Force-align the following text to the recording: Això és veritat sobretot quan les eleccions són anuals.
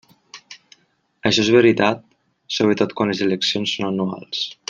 Això 1.29 1.43
és 1.43 1.51
veritat 1.57 2.01
sobretot 2.57 2.97
quan 3.01 3.13
les 3.13 3.23
eleccions 3.27 3.77
són 3.77 3.91
anuals. 3.93 4.43